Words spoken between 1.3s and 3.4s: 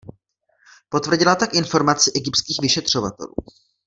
tak informaci egyptských vyšetřovatelů.